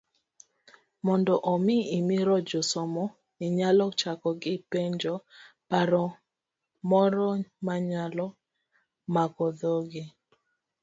Mondo 1.05 1.33
omi 1.53 1.77
imor 1.97 2.29
josomo, 2.49 3.03
inyalo 3.45 3.85
chako 3.99 4.29
gi 4.41 4.55
penjo, 4.71 5.15
paro 5.69 6.05
moro 6.89 7.27
manyalo 7.65 8.25
mako 9.13 9.45
dhogi. 9.59 10.03